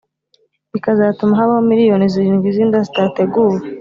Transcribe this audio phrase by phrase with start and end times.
[0.73, 3.59] bikazatuma habaho miliyoni zirindwi z’inda zitateguwe,